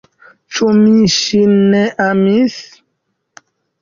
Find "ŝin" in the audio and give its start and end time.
1.17-1.53